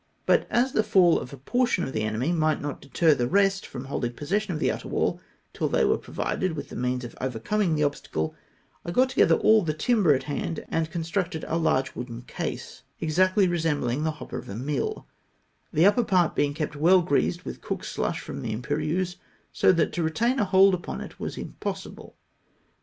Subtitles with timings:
[0.25, 3.67] But as the fall of a portion of the enemy might not deter the rest
[3.67, 5.21] fi'om holding possession of the outer wall
[5.53, 8.33] till they were provided with the means of overcoming the obstacle,
[8.83, 12.81] I got together all the timber at hand, and con structed a huge wooden case,
[12.99, 15.05] exactly resembhng the hopper of a mill—
[15.71, 19.17] the upper part being kept weU greased with cooks' slush from the Im phieuse^
[19.53, 22.15] so that to retain a hold upon it was impossible.